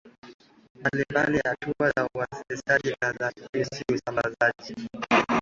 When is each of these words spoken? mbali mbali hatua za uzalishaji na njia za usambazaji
mbali 0.79 1.05
mbali 1.11 1.39
hatua 1.45 1.91
za 1.97 2.07
uzalishaji 2.13 2.95
na 3.01 3.11
njia 3.11 3.63
za 3.63 3.95
usambazaji 3.95 4.75